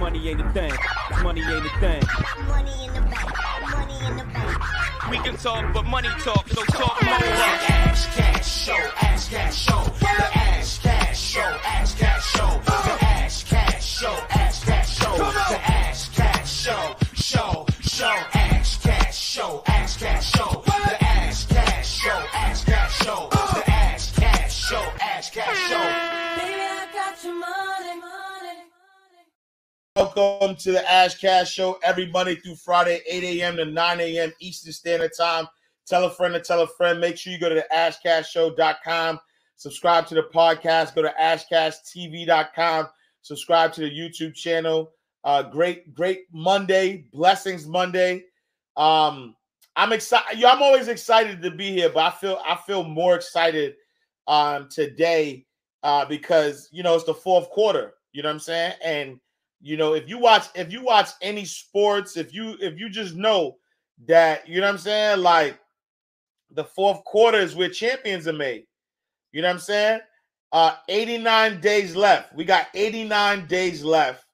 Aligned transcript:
Money 0.00 0.28
ain't 0.30 0.40
a 0.40 0.52
thing. 0.54 0.72
Money 1.22 1.42
ain't 1.42 1.66
a 1.66 1.68
thing. 1.78 2.02
Money 2.48 2.72
in 2.86 2.94
the 2.94 3.02
bank. 3.02 3.30
Money 3.70 4.06
in 4.06 4.16
the 4.16 4.24
bank. 4.32 5.10
We 5.10 5.18
can 5.18 5.36
talk, 5.36 5.74
but 5.74 5.84
money 5.84 6.08
talk, 6.20 6.48
so 6.48 6.64
talk 6.64 7.02
more. 7.02 7.12
Ash 7.12 8.06
Cash 8.16 8.64
Show, 8.64 8.72
Ash 9.02 9.28
Cash 9.28 9.56
Show, 9.66 9.84
the 10.00 10.38
Ash 10.38 10.78
Cash 10.78 11.20
Show, 11.20 11.40
Ash 11.40 11.94
Cash 11.96 12.32
Show, 12.32 12.60
the 12.64 13.04
Ash 13.04 13.44
Cash 13.44 13.84
Show, 13.84 14.16
Ash 14.30 14.64
Cash 14.64 14.98
Show, 14.98 15.16
the 15.18 15.60
Ash 15.68 16.08
Cash 16.08 16.50
Show, 16.50 16.96
Show, 17.12 17.66
Show, 17.82 18.06
Ash 18.32 18.78
Cash 18.78 19.18
Show, 19.18 19.62
Ash 19.66 19.96
Cash 19.98 20.30
Show, 20.32 20.62
the 20.64 21.04
Ash 21.04 21.44
Cash 21.44 21.88
Show, 22.00 22.24
Ash 22.32 22.64
Cash 22.64 23.04
Show, 23.04 23.28
uh. 23.32 23.52
the 23.52 23.70
Ash 23.70 24.12
Cash 24.12 24.54
Show, 24.66 24.84
Ash 25.02 25.30
Cash 25.30 25.58
Show. 25.68 25.78
Baby, 26.40 26.62
I 26.62 26.88
got 26.94 27.22
your 27.22 27.34
money, 27.34 28.00
money. 28.00 28.19
Welcome 29.96 30.54
to 30.54 30.70
the 30.70 30.88
Ash 30.90 31.16
Cash 31.16 31.52
Show 31.52 31.80
every 31.82 32.06
Monday 32.06 32.36
through 32.36 32.54
Friday, 32.54 33.00
8 33.08 33.24
a.m. 33.24 33.56
to 33.56 33.64
9 33.64 34.00
a.m. 34.00 34.32
Eastern 34.38 34.72
Standard 34.72 35.10
Time. 35.18 35.48
Tell 35.84 36.04
a 36.04 36.10
friend 36.10 36.32
to 36.32 36.40
tell 36.40 36.60
a 36.60 36.66
friend. 36.68 37.00
Make 37.00 37.16
sure 37.16 37.32
you 37.32 37.40
go 37.40 37.48
to 37.48 37.56
the 37.56 37.66
ashcashshow.com. 37.74 39.18
Subscribe 39.56 40.06
to 40.06 40.14
the 40.14 40.28
podcast. 40.32 40.94
Go 40.94 41.02
to 41.02 41.12
ashcashtv.com. 41.20 42.88
Subscribe 43.22 43.72
to 43.72 43.80
the 43.80 43.90
YouTube 43.90 44.32
channel. 44.32 44.92
Uh, 45.24 45.42
great, 45.42 45.92
great 45.92 46.26
Monday. 46.32 47.06
Blessings 47.12 47.66
Monday. 47.66 48.26
Um, 48.76 49.34
I'm 49.74 49.92
excited. 49.92 50.44
I'm 50.44 50.62
always 50.62 50.86
excited 50.86 51.42
to 51.42 51.50
be 51.50 51.72
here, 51.72 51.88
but 51.88 52.04
I 52.04 52.16
feel 52.16 52.40
I 52.46 52.54
feel 52.64 52.84
more 52.84 53.16
excited 53.16 53.74
um 54.28 54.68
today 54.70 55.46
uh 55.82 56.04
because 56.04 56.68
you 56.70 56.84
know 56.84 56.94
it's 56.94 57.04
the 57.04 57.14
fourth 57.14 57.50
quarter. 57.50 57.94
You 58.12 58.22
know 58.22 58.28
what 58.28 58.34
I'm 58.34 58.40
saying? 58.40 58.74
And 58.84 59.20
you 59.60 59.76
know 59.76 59.94
if 59.94 60.08
you 60.08 60.18
watch 60.18 60.46
if 60.54 60.72
you 60.72 60.82
watch 60.82 61.10
any 61.20 61.44
sports 61.44 62.16
if 62.16 62.32
you 62.32 62.56
if 62.60 62.78
you 62.78 62.88
just 62.88 63.14
know 63.14 63.56
that 64.06 64.48
you 64.48 64.60
know 64.60 64.66
what 64.66 64.72
i'm 64.74 64.78
saying? 64.78 65.20
Like 65.20 65.58
the 66.50 66.64
fourth 66.64 67.04
quarter 67.04 67.38
is 67.38 67.54
where 67.54 67.68
champions 67.68 68.26
are 68.26 68.32
made. 68.32 68.64
You 69.32 69.42
know 69.42 69.48
what 69.48 69.54
i'm 69.54 69.60
saying? 69.60 70.00
Uh 70.52 70.74
89 70.88 71.60
days 71.60 71.94
left. 71.94 72.34
We 72.34 72.44
got 72.44 72.68
89 72.74 73.46
days 73.46 73.84
left 73.84 74.24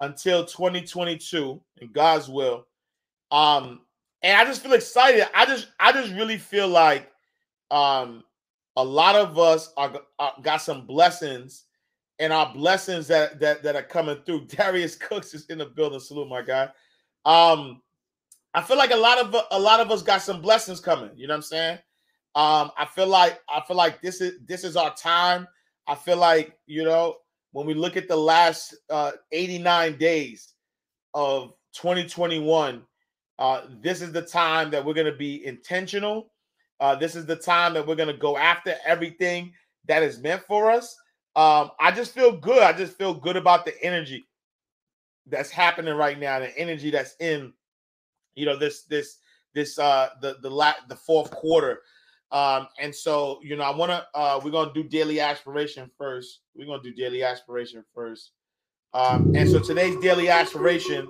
until 0.00 0.44
2022 0.44 1.60
in 1.78 1.92
god's 1.92 2.28
will. 2.28 2.66
Um 3.30 3.82
and 4.22 4.36
i 4.36 4.44
just 4.44 4.62
feel 4.62 4.72
excited. 4.72 5.26
I 5.34 5.46
just 5.46 5.68
i 5.78 5.92
just 5.92 6.12
really 6.14 6.38
feel 6.38 6.68
like 6.68 7.10
um 7.70 8.24
a 8.76 8.84
lot 8.84 9.16
of 9.16 9.38
us 9.38 9.72
are, 9.76 9.92
are 10.18 10.34
got 10.42 10.58
some 10.58 10.86
blessings 10.86 11.64
and 12.18 12.32
our 12.32 12.52
blessings 12.52 13.06
that 13.08 13.38
that 13.40 13.62
that 13.62 13.76
are 13.76 13.82
coming 13.82 14.18
through. 14.24 14.44
Darius 14.46 14.96
Cooks 14.96 15.34
is 15.34 15.46
in 15.46 15.58
the 15.58 15.66
building. 15.66 16.00
Salute, 16.00 16.28
my 16.28 16.42
guy. 16.42 16.68
Um, 17.24 17.82
I 18.54 18.62
feel 18.62 18.76
like 18.76 18.90
a 18.90 18.96
lot 18.96 19.18
of 19.18 19.34
a 19.50 19.58
lot 19.58 19.80
of 19.80 19.90
us 19.90 20.02
got 20.02 20.22
some 20.22 20.40
blessings 20.40 20.80
coming. 20.80 21.10
You 21.16 21.26
know 21.26 21.34
what 21.34 21.38
I'm 21.38 21.42
saying? 21.42 21.78
Um, 22.34 22.70
I 22.76 22.86
feel 22.86 23.06
like 23.06 23.40
I 23.48 23.62
feel 23.66 23.76
like 23.76 24.00
this 24.02 24.20
is 24.20 24.34
this 24.46 24.64
is 24.64 24.76
our 24.76 24.94
time. 24.94 25.46
I 25.86 25.94
feel 25.94 26.16
like 26.16 26.58
you 26.66 26.84
know 26.84 27.16
when 27.52 27.66
we 27.66 27.74
look 27.74 27.96
at 27.96 28.08
the 28.08 28.16
last 28.16 28.76
uh, 28.90 29.12
89 29.32 29.96
days 29.96 30.54
of 31.14 31.54
2021, 31.74 32.82
uh, 33.38 33.62
this 33.80 34.02
is 34.02 34.12
the 34.12 34.22
time 34.22 34.70
that 34.70 34.84
we're 34.84 34.94
going 34.94 35.10
to 35.10 35.16
be 35.16 35.44
intentional. 35.46 36.30
Uh, 36.80 36.94
this 36.94 37.16
is 37.16 37.26
the 37.26 37.36
time 37.36 37.74
that 37.74 37.86
we're 37.86 37.96
going 37.96 38.12
to 38.12 38.16
go 38.16 38.36
after 38.36 38.76
everything 38.86 39.52
that 39.86 40.02
is 40.02 40.20
meant 40.20 40.42
for 40.42 40.70
us 40.70 40.94
um, 41.36 41.70
I 41.78 41.92
just 41.92 42.14
feel 42.14 42.32
good. 42.32 42.62
I 42.62 42.72
just 42.72 42.96
feel 42.96 43.14
good 43.14 43.36
about 43.36 43.64
the 43.64 43.74
energy 43.82 44.26
that's 45.26 45.50
happening 45.50 45.94
right 45.94 46.18
now, 46.18 46.38
the 46.40 46.56
energy 46.58 46.90
that's 46.90 47.14
in, 47.20 47.52
you 48.34 48.46
know, 48.46 48.56
this 48.56 48.82
this 48.84 49.18
this 49.54 49.78
uh 49.78 50.10
the 50.20 50.36
the 50.42 50.50
la- 50.50 50.74
the 50.88 50.96
fourth 50.96 51.30
quarter. 51.30 51.80
Um, 52.30 52.68
and 52.80 52.94
so 52.94 53.40
you 53.42 53.56
know, 53.56 53.64
I 53.64 53.74
want 53.74 53.90
to 53.90 54.06
uh 54.14 54.40
we're 54.42 54.50
gonna 54.50 54.72
do 54.72 54.84
daily 54.84 55.20
aspiration 55.20 55.90
first. 55.98 56.40
We're 56.54 56.66
gonna 56.66 56.82
do 56.82 56.92
daily 56.92 57.22
aspiration 57.22 57.84
first. 57.94 58.32
Um, 58.94 59.34
and 59.36 59.48
so 59.48 59.60
today's 59.60 59.96
daily 60.00 60.28
aspiration 60.28 61.06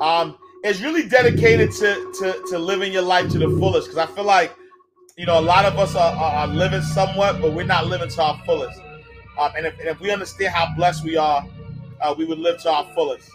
um 0.00 0.38
is 0.64 0.82
really 0.82 1.08
dedicated 1.08 1.70
to 1.72 2.12
to 2.18 2.42
to 2.48 2.58
living 2.58 2.92
your 2.92 3.02
life 3.02 3.30
to 3.30 3.38
the 3.38 3.48
fullest 3.58 3.88
because 3.88 3.98
I 3.98 4.12
feel 4.14 4.24
like 4.24 4.54
you 5.16 5.26
know 5.26 5.38
a 5.38 5.42
lot 5.42 5.64
of 5.64 5.78
us 5.78 5.94
are, 5.94 6.14
are, 6.16 6.32
are 6.32 6.48
living 6.48 6.82
somewhat, 6.82 7.40
but 7.40 7.52
we're 7.52 7.66
not 7.66 7.86
living 7.86 8.08
to 8.08 8.22
our 8.22 8.40
fullest. 8.44 8.80
Um, 9.38 9.52
and, 9.56 9.66
if, 9.66 9.78
and 9.78 9.88
if 9.88 10.00
we 10.00 10.10
understand 10.10 10.54
how 10.54 10.74
blessed 10.74 11.04
we 11.04 11.16
are, 11.16 11.46
uh, 12.00 12.14
we 12.16 12.24
would 12.24 12.38
live 12.38 12.60
to 12.62 12.70
our 12.70 12.84
fullest. 12.94 13.30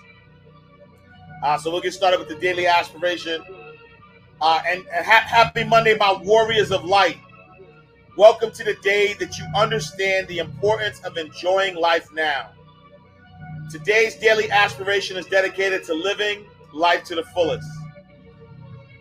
Uh, 1.43 1.57
so 1.57 1.71
we'll 1.71 1.81
get 1.81 1.93
started 1.93 2.19
with 2.19 2.29
the 2.29 2.35
daily 2.35 2.67
aspiration. 2.67 3.43
Uh, 4.41 4.61
and, 4.67 4.85
and 4.93 5.05
ha- 5.05 5.25
happy 5.27 5.63
Monday, 5.63 5.97
my 5.97 6.13
warriors 6.23 6.71
of 6.71 6.85
light. 6.85 7.17
Welcome 8.17 8.51
to 8.51 8.63
the 8.63 8.75
day 8.75 9.13
that 9.15 9.37
you 9.37 9.45
understand 9.55 10.27
the 10.27 10.39
importance 10.39 10.99
of 11.05 11.17
enjoying 11.17 11.75
life 11.75 12.07
now. 12.13 12.51
Today's 13.71 14.15
daily 14.15 14.49
aspiration 14.49 15.17
is 15.17 15.25
dedicated 15.25 15.83
to 15.85 15.93
living 15.93 16.45
life 16.73 17.03
to 17.05 17.15
the 17.15 17.23
fullest. 17.23 17.67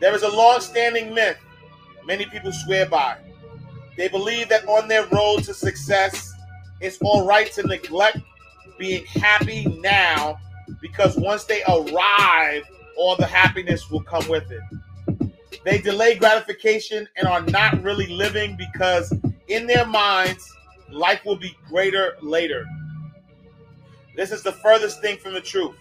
There 0.01 0.15
is 0.15 0.23
a 0.23 0.29
long 0.29 0.61
standing 0.61 1.15
myth 1.15 1.39
many 2.09 2.25
people 2.25 2.51
swear 2.51 2.87
by. 2.87 3.19
They 3.97 4.09
believe 4.09 4.49
that 4.49 4.67
on 4.67 4.89
their 4.89 5.07
road 5.09 5.45
to 5.45 5.55
success, 5.55 6.28
it's 6.81 6.99
all 7.01 7.27
right 7.27 7.51
to 7.53 7.67
neglect 7.67 8.19
being 8.79 9.05
happy 9.07 9.67
now 9.81 10.39
because 10.81 11.17
once 11.17 11.45
they 11.45 11.63
arrive, 11.65 12.65
all 12.97 13.17
the 13.17 13.27
happiness 13.27 13.91
will 13.91 14.03
come 14.03 14.27
with 14.29 14.51
it. 14.51 14.61
They 15.65 15.79
delay 15.79 16.15
gratification 16.15 17.09
and 17.17 17.27
are 17.27 17.43
not 17.43 17.83
really 17.83 18.07
living 18.07 18.57
because 18.57 19.13
in 19.49 19.67
their 19.67 19.87
minds, 19.87 20.53
life 20.91 21.25
will 21.25 21.37
be 21.37 21.57
greater 21.69 22.17
later. 22.23 22.65
This 24.17 24.33
is 24.33 24.43
the 24.43 24.53
furthest 24.53 25.01
thing 25.01 25.19
from 25.19 25.35
the 25.35 25.41
truth. 25.41 25.75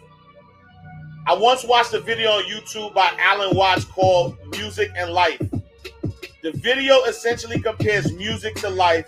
I 1.28 1.34
once 1.34 1.64
watched 1.66 1.94
a 1.94 2.00
video 2.00 2.31
on 2.31 2.44
YouTube 2.44 2.94
by 2.94 3.12
Alan 3.19 3.56
Watts 3.56 3.84
called 3.84 4.38
Music 4.52 4.90
and 4.96 5.12
Life. 5.12 5.41
The 6.41 6.52
video 6.53 7.03
essentially 7.03 7.59
compares 7.59 8.14
music 8.14 8.56
to 8.56 8.69
life 8.69 9.08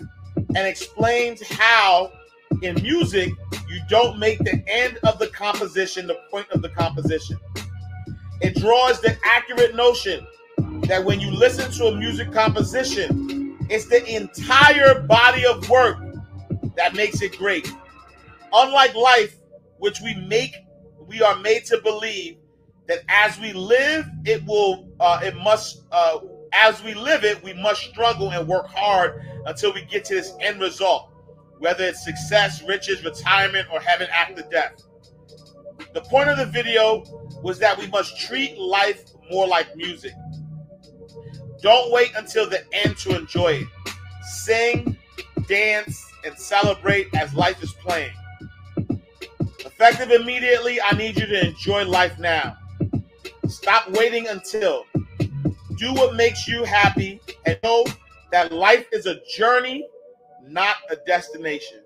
and 0.56 0.66
explains 0.66 1.42
how 1.46 2.12
in 2.62 2.74
music 2.82 3.32
you 3.68 3.80
don't 3.88 4.18
make 4.18 4.38
the 4.40 4.62
end 4.66 4.98
of 5.04 5.18
the 5.18 5.28
composition 5.28 6.06
the 6.06 6.18
point 6.30 6.46
of 6.50 6.62
the 6.62 6.68
composition. 6.70 7.38
It 8.40 8.56
draws 8.56 9.00
the 9.00 9.16
accurate 9.24 9.74
notion 9.74 10.26
that 10.84 11.04
when 11.04 11.20
you 11.20 11.30
listen 11.30 11.70
to 11.72 11.86
a 11.86 11.96
music 11.96 12.32
composition, 12.32 13.56
it's 13.70 13.86
the 13.86 14.04
entire 14.14 15.02
body 15.02 15.46
of 15.46 15.68
work 15.68 15.98
that 16.76 16.94
makes 16.94 17.22
it 17.22 17.36
great. 17.38 17.72
Unlike 18.52 18.94
life, 18.94 19.36
which 19.78 20.00
we 20.00 20.14
make, 20.26 20.54
we 21.06 21.22
are 21.22 21.38
made 21.38 21.64
to 21.66 21.80
believe 21.82 22.38
that 22.88 23.00
as 23.08 23.38
we 23.38 23.52
live, 23.52 24.06
it 24.24 24.44
will, 24.46 24.88
uh, 24.98 25.20
it 25.22 25.36
must, 25.36 25.82
uh, 25.92 26.18
as 26.52 26.82
we 26.82 26.94
live 26.94 27.24
it, 27.24 27.42
we 27.42 27.52
must 27.54 27.82
struggle 27.82 28.30
and 28.30 28.46
work 28.46 28.66
hard 28.68 29.22
until 29.46 29.72
we 29.72 29.82
get 29.82 30.04
to 30.06 30.14
this 30.14 30.34
end 30.40 30.60
result, 30.60 31.10
whether 31.58 31.84
it's 31.84 32.04
success, 32.04 32.62
riches, 32.62 33.04
retirement, 33.04 33.68
or 33.72 33.80
heaven 33.80 34.08
after 34.12 34.42
death. 34.50 34.82
The 35.94 36.02
point 36.02 36.28
of 36.28 36.38
the 36.38 36.46
video 36.46 37.04
was 37.42 37.58
that 37.58 37.78
we 37.78 37.86
must 37.88 38.18
treat 38.20 38.58
life 38.58 39.04
more 39.30 39.46
like 39.46 39.74
music. 39.76 40.12
Don't 41.62 41.92
wait 41.92 42.12
until 42.16 42.48
the 42.48 42.64
end 42.72 42.96
to 42.98 43.16
enjoy 43.16 43.62
it. 43.62 43.66
Sing, 44.22 44.96
dance, 45.48 46.04
and 46.24 46.36
celebrate 46.38 47.08
as 47.14 47.34
life 47.34 47.62
is 47.62 47.72
playing. 47.74 48.12
Effective 49.60 50.10
immediately, 50.10 50.80
I 50.80 50.92
need 50.96 51.18
you 51.18 51.26
to 51.26 51.46
enjoy 51.46 51.84
life 51.84 52.18
now. 52.18 52.56
Stop 53.48 53.90
waiting 53.90 54.28
until. 54.28 54.84
Do 55.80 55.94
what 55.94 56.14
makes 56.14 56.46
you 56.46 56.62
happy 56.62 57.22
and 57.46 57.58
know 57.64 57.86
that 58.32 58.52
life 58.52 58.84
is 58.92 59.06
a 59.06 59.18
journey, 59.34 59.88
not 60.46 60.76
a 60.90 60.96
destination. 61.06 61.78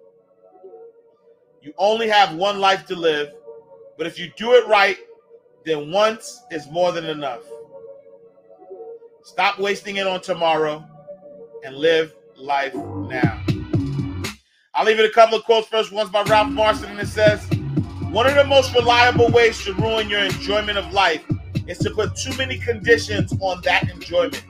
You 1.62 1.72
only 1.78 2.08
have 2.08 2.34
one 2.34 2.58
life 2.58 2.86
to 2.86 2.96
live, 2.96 3.32
but 3.96 4.08
if 4.08 4.18
you 4.18 4.32
do 4.36 4.54
it 4.54 4.66
right, 4.66 4.98
then 5.64 5.92
once 5.92 6.42
is 6.50 6.68
more 6.72 6.90
than 6.90 7.04
enough. 7.04 7.42
Stop 9.22 9.60
wasting 9.60 9.94
it 9.94 10.08
on 10.08 10.20
tomorrow 10.20 10.84
and 11.64 11.76
live 11.76 12.16
life 12.36 12.74
now. 12.74 13.44
I'll 14.74 14.84
leave 14.84 14.98
it 14.98 15.08
a 15.08 15.14
couple 15.14 15.38
of 15.38 15.44
quotes 15.44 15.68
first. 15.68 15.92
One's 15.92 16.10
by 16.10 16.24
Ralph 16.24 16.50
Marston, 16.50 16.90
and 16.90 16.98
it 16.98 17.06
says, 17.06 17.48
One 18.10 18.26
of 18.26 18.34
the 18.34 18.44
most 18.44 18.74
reliable 18.74 19.30
ways 19.30 19.62
to 19.66 19.72
ruin 19.74 20.10
your 20.10 20.24
enjoyment 20.24 20.78
of 20.78 20.92
life 20.92 21.24
is 21.66 21.78
to 21.78 21.90
put 21.90 22.14
too 22.16 22.36
many 22.36 22.58
conditions 22.58 23.32
on 23.40 23.60
that 23.62 23.90
enjoyment. 23.90 24.44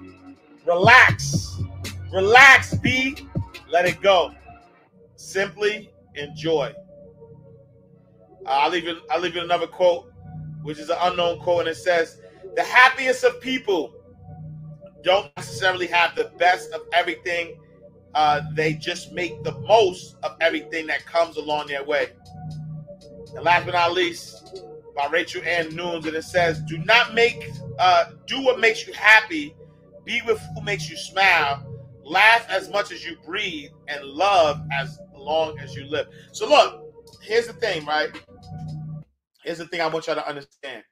Relax. 0.66 1.60
Relax, 2.12 2.74
B. 2.74 3.16
Let 3.68 3.86
it 3.86 4.00
go. 4.00 4.34
Simply 5.16 5.92
enjoy. 6.14 6.72
Uh, 8.46 8.48
I'll 8.48 8.70
leave 8.70 8.84
you. 8.84 9.00
I'll 9.10 9.20
leave 9.20 9.34
you 9.34 9.42
another 9.42 9.66
quote, 9.66 10.12
which 10.62 10.78
is 10.78 10.90
an 10.90 10.98
unknown 11.00 11.40
quote, 11.40 11.60
and 11.60 11.68
it 11.68 11.76
says, 11.76 12.20
"The 12.54 12.62
happiest 12.62 13.24
of 13.24 13.40
people 13.40 13.94
don't 15.02 15.34
necessarily 15.36 15.86
have 15.86 16.14
the 16.14 16.30
best 16.38 16.72
of 16.72 16.82
everything. 16.92 17.58
Uh, 18.14 18.42
they 18.52 18.74
just 18.74 19.12
make 19.12 19.42
the 19.42 19.52
most 19.60 20.16
of 20.22 20.36
everything 20.40 20.86
that 20.86 21.04
comes 21.06 21.36
along 21.36 21.68
their 21.68 21.84
way." 21.84 22.12
And 23.34 23.44
last 23.44 23.64
but 23.66 23.72
not 23.72 23.92
least, 23.92 24.62
by 24.94 25.06
Rachel 25.08 25.42
Ann 25.44 25.74
Nunes, 25.74 26.06
and 26.06 26.16
it 26.16 26.24
says, 26.24 26.60
"Do 26.68 26.78
not 26.78 27.14
make, 27.14 27.50
uh, 27.78 28.12
do 28.26 28.40
what 28.42 28.60
makes 28.60 28.86
you 28.86 28.92
happy. 28.92 29.54
Be 30.04 30.20
with 30.26 30.40
who 30.54 30.62
makes 30.62 30.88
you 30.88 30.96
smile. 30.96 31.66
Laugh 32.02 32.46
as 32.50 32.68
much 32.68 32.92
as 32.92 33.04
you 33.04 33.16
breathe, 33.24 33.70
and 33.88 34.04
love 34.04 34.60
as 34.72 34.98
long 35.14 35.58
as 35.58 35.74
you 35.74 35.84
live." 35.84 36.08
So 36.32 36.48
look, 36.48 36.94
here's 37.22 37.46
the 37.46 37.54
thing, 37.54 37.84
right? 37.86 38.10
Here's 39.42 39.58
the 39.58 39.66
thing 39.66 39.80
I 39.80 39.86
want 39.86 40.06
y'all 40.06 40.16
to 40.16 40.28
understand. 40.28 40.82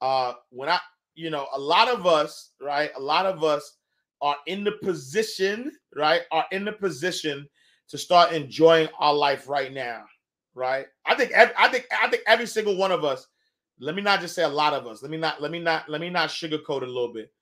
Uh, 0.00 0.34
when 0.50 0.68
I, 0.68 0.78
you 1.14 1.30
know, 1.30 1.46
a 1.52 1.58
lot 1.58 1.88
of 1.88 2.06
us, 2.06 2.52
right? 2.60 2.90
A 2.96 3.00
lot 3.00 3.26
of 3.26 3.44
us 3.44 3.78
are 4.20 4.36
in 4.46 4.64
the 4.64 4.72
position, 4.82 5.72
right? 5.94 6.22
Are 6.30 6.46
in 6.52 6.64
the 6.64 6.72
position 6.72 7.48
to 7.88 7.98
start 7.98 8.32
enjoying 8.32 8.88
our 8.98 9.12
life 9.12 9.48
right 9.48 9.72
now, 9.72 10.04
right? 10.54 10.86
I 11.04 11.14
think, 11.14 11.32
I 11.34 11.68
think, 11.68 11.86
I 12.02 12.08
think 12.08 12.22
every 12.26 12.46
single 12.46 12.76
one 12.76 12.92
of 12.92 13.04
us. 13.04 13.26
Let 13.82 13.96
me 13.96 14.02
not 14.02 14.20
just 14.20 14.34
say 14.34 14.44
a 14.44 14.48
lot 14.48 14.74
of 14.74 14.86
us. 14.86 15.02
Let 15.02 15.10
me 15.10 15.16
not, 15.16 15.42
let 15.42 15.50
me 15.50 15.58
not, 15.58 15.88
let 15.88 16.00
me 16.00 16.08
not 16.08 16.28
sugarcoat 16.28 16.82
a 16.82 16.86
little 16.86 17.12
bit. 17.12 17.32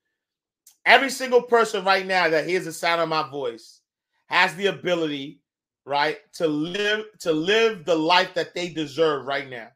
Every 0.87 1.11
single 1.11 1.43
person 1.43 1.85
right 1.85 2.07
now 2.07 2.31
that 2.31 2.49
hears 2.49 2.65
the 2.65 2.73
sound 2.73 3.03
of 3.03 3.11
my 3.11 3.29
voice 3.29 3.81
has 4.27 4.55
the 4.55 4.67
ability, 4.67 5.41
right, 5.85 6.19
to 6.35 6.47
live 6.47 7.05
to 7.21 7.33
live 7.33 7.85
the 7.85 7.95
life 7.95 8.33
that 8.35 8.55
they 8.55 8.71
deserve 8.71 9.27
right 9.27 9.51
now. 9.51 9.69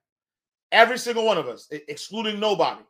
Every 0.72 0.96
single 0.96 1.26
one 1.26 1.36
of 1.36 1.48
us, 1.48 1.68
excluding 1.70 2.40
nobody, 2.40 2.82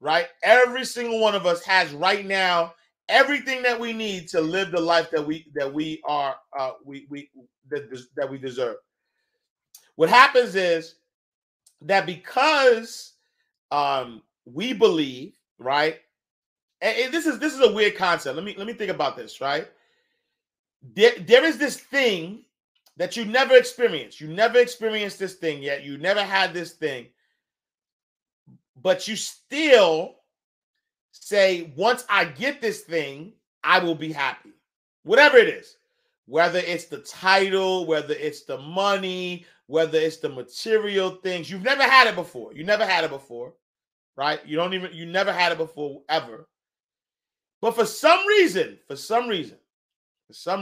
right? 0.00 0.26
Every 0.42 0.84
single 0.84 1.20
one 1.20 1.36
of 1.36 1.46
us 1.46 1.64
has 1.64 1.92
right 1.92 2.26
now 2.26 2.74
everything 3.08 3.62
that 3.62 3.78
we 3.78 3.92
need 3.92 4.26
to 4.28 4.40
live 4.40 4.72
the 4.72 4.80
life 4.80 5.10
that 5.12 5.24
we 5.24 5.46
that 5.54 5.72
we 5.72 6.02
are 6.04 6.34
uh 6.58 6.72
we 6.84 7.06
we 7.08 7.30
that, 7.70 7.88
that 8.16 8.28
we 8.28 8.36
deserve. 8.36 8.76
What 9.94 10.08
happens 10.08 10.56
is 10.56 10.96
that 11.86 12.06
because 12.06 13.12
um 13.70 14.22
we 14.44 14.72
believe, 14.72 15.36
right? 15.58 15.96
And, 16.80 17.12
this 17.12 17.26
is 17.26 17.38
this 17.38 17.54
is 17.54 17.60
a 17.60 17.72
weird 17.72 17.96
concept. 17.96 18.36
Let 18.36 18.44
me 18.44 18.54
let 18.56 18.66
me 18.66 18.74
think 18.74 18.90
about 18.90 19.16
this, 19.16 19.40
right? 19.40 19.68
There, 20.94 21.18
there 21.20 21.44
is 21.44 21.58
this 21.58 21.76
thing 21.76 22.44
that 22.96 23.16
you 23.16 23.24
never 23.24 23.56
experienced. 23.56 24.20
You 24.20 24.28
never 24.28 24.58
experienced 24.58 25.18
this 25.18 25.34
thing 25.34 25.62
yet. 25.62 25.84
You 25.84 25.98
never 25.98 26.22
had 26.22 26.54
this 26.54 26.72
thing. 26.72 27.06
But 28.80 29.08
you 29.08 29.16
still 29.16 30.16
say, 31.10 31.72
once 31.76 32.04
I 32.08 32.26
get 32.26 32.60
this 32.60 32.82
thing, 32.82 33.32
I 33.64 33.80
will 33.80 33.94
be 33.94 34.12
happy. 34.12 34.52
Whatever 35.02 35.38
it 35.38 35.48
is, 35.48 35.76
whether 36.26 36.58
it's 36.58 36.86
the 36.86 36.98
title, 36.98 37.86
whether 37.86 38.14
it's 38.14 38.44
the 38.44 38.58
money, 38.58 39.46
whether 39.66 39.98
it's 39.98 40.18
the 40.18 40.28
material 40.28 41.10
things, 41.22 41.50
you've 41.50 41.62
never 41.62 41.82
had 41.82 42.06
it 42.06 42.14
before. 42.14 42.54
You 42.54 42.64
never 42.64 42.86
had 42.86 43.04
it 43.04 43.10
before, 43.10 43.54
right? 44.16 44.40
You 44.46 44.56
don't 44.56 44.74
even, 44.74 44.92
you 44.92 45.06
never 45.06 45.32
had 45.32 45.52
it 45.52 45.58
before 45.58 46.02
ever. 46.08 46.48
But 47.60 47.74
for 47.74 47.86
some 47.86 48.26
reason, 48.26 48.78
for 48.86 48.96
some 48.96 49.28
reason, 49.28 49.58
for 50.26 50.34
some 50.34 50.54